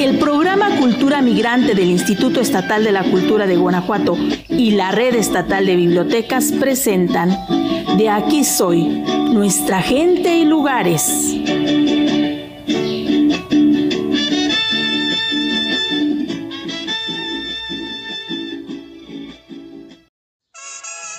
[0.00, 4.16] El programa Cultura Migrante del Instituto Estatal de la Cultura de Guanajuato
[4.48, 7.36] y la Red Estatal de Bibliotecas presentan
[7.96, 11.34] De aquí soy, nuestra gente y lugares.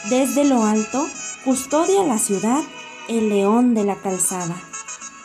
[0.09, 1.05] Desde lo alto,
[1.43, 2.61] custodia la ciudad
[3.09, 4.55] el León de la Calzada.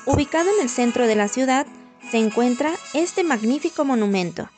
[0.06, 1.66] Ubicado en el centro de la ciudad,
[2.10, 4.48] se encuentra este magnífico monumento.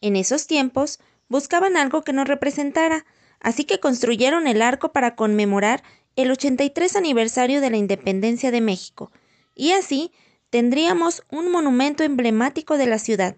[0.00, 3.06] En esos tiempos, buscaban algo que nos representara,
[3.40, 5.82] así que construyeron el arco para conmemorar
[6.16, 9.10] el 83 aniversario de la independencia de México,
[9.54, 10.12] y así
[10.50, 13.36] tendríamos un monumento emblemático de la ciudad.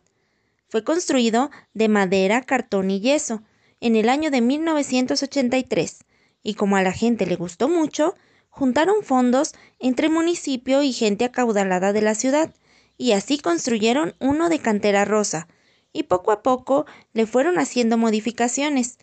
[0.69, 3.43] Fue construido de madera, cartón y yeso
[3.81, 6.05] en el año de 1983
[6.43, 8.15] y como a la gente le gustó mucho,
[8.59, 12.53] juntaron fondos entre municipio y gente acaudalada de la ciudad,
[12.97, 15.47] y así construyeron uno de cantera rosa,
[15.93, 18.99] y poco a poco le fueron haciendo modificaciones.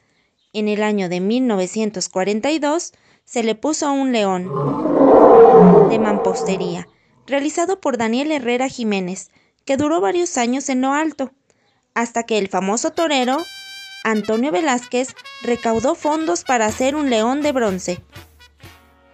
[0.51, 2.91] En el año de 1942
[3.23, 4.43] se le puso un león
[5.89, 6.89] de mampostería,
[7.25, 9.31] realizado por Daniel Herrera Jiménez,
[9.63, 11.31] que duró varios años en lo alto,
[11.93, 13.37] hasta que el famoso torero
[14.03, 18.03] Antonio Velázquez recaudó fondos para hacer un león de bronce.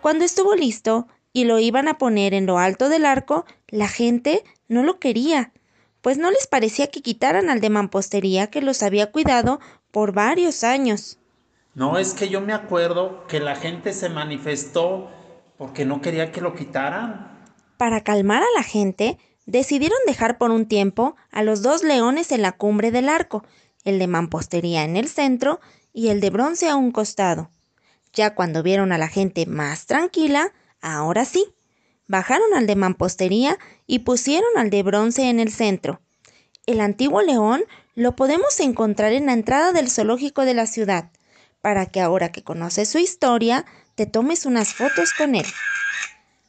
[0.02, 4.44] Cuando estuvo listo y lo iban a poner en lo alto del arco, la gente
[4.68, 5.52] no lo quería,
[6.02, 9.60] pues no les parecía que quitaran al de mampostería que los había cuidado
[9.92, 11.20] por varios años.
[11.74, 15.10] No, es que yo me acuerdo que la gente se manifestó
[15.58, 17.46] porque no quería que lo quitaran.
[17.78, 22.42] Para calmar a la gente, decidieron dejar por un tiempo a los dos leones en
[22.42, 23.44] la cumbre del arco
[23.84, 25.60] el de mampostería en el centro
[25.94, 27.50] y el de bronce a un costado.
[28.14, 31.54] Ya cuando vieron a la gente más tranquila, ahora sí,
[32.08, 36.02] bajaron al de mampostería y pusieron al de bronce en el centro.
[36.66, 37.64] El antiguo león
[37.96, 41.12] lo podemos encontrar en la entrada del zoológico de la ciudad,
[41.62, 43.66] para que ahora que conoces su historia,
[43.96, 45.46] te tomes unas fotos con él.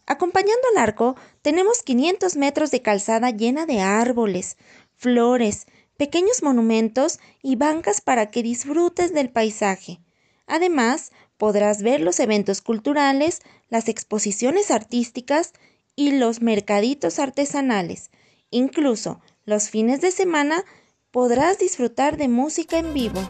[0.06, 4.56] Acompañando al arco, tenemos 500 metros de calzada llena de árboles,
[4.96, 5.66] flores,
[5.96, 10.00] pequeños monumentos y bancas para que disfrutes del paisaje.
[10.46, 15.54] Además, podrás ver los eventos culturales, las exposiciones artísticas
[15.96, 18.12] y los mercaditos artesanales.
[18.50, 20.62] Incluso los fines de semana
[21.10, 23.20] podrás disfrutar de música en vivo.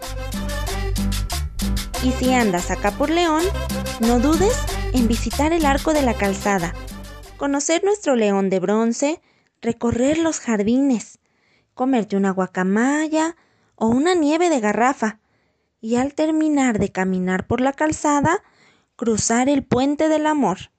[2.04, 3.44] Y si andas acá por León,
[4.00, 4.58] no dudes
[4.92, 6.74] en visitar el Arco de la Calzada,
[7.38, 9.22] conocer nuestro león de bronce,
[9.62, 11.18] recorrer los jardines,
[11.72, 13.36] comerte una guacamaya
[13.74, 15.21] o una nieve de garrafa
[15.82, 18.42] y al terminar de caminar por la calzada,
[18.96, 20.70] cruzar el puente del amor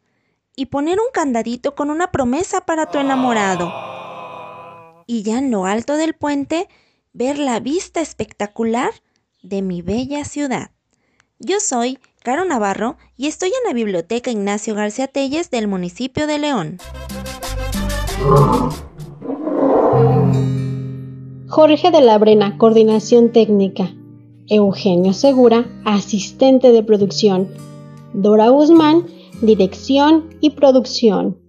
[0.56, 3.72] y poner un candadito con una promesa para tu enamorado.
[5.06, 6.70] Y ya en lo alto del puente,
[7.12, 8.92] ver la vista espectacular
[9.44, 10.72] de mi bella ciudad.
[11.38, 16.40] Yo soy Caro Navarro y estoy en la Biblioteca Ignacio García Telles del municipio de
[16.40, 16.78] León.
[21.50, 23.94] Jorge de la Brena, coordinación técnica.
[24.54, 27.48] Eugenio Segura, asistente de producción.
[28.14, 29.08] Dora Guzmán,
[29.42, 31.43] dirección y producción.